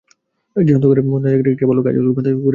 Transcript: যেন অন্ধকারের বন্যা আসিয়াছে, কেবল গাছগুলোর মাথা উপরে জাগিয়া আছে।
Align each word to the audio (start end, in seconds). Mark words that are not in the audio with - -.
যেন 0.67 0.75
অন্ধকারের 0.77 1.05
বন্যা 1.11 1.29
আসিয়াছে, 1.29 1.51
কেবল 1.59 1.77
গাছগুলোর 1.85 2.07
মাথা 2.07 2.11
উপরে 2.19 2.25
জাগিয়া 2.27 2.41
আছে। 2.43 2.49